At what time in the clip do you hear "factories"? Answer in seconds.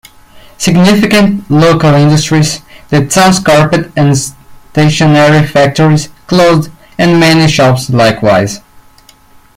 5.45-6.09